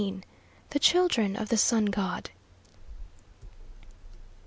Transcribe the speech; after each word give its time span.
THE 0.71 0.79
CHILDREN 0.79 1.35
OF 1.35 1.49
THE 1.49 1.57
SUN 1.57 1.85
GOD. 1.85 2.31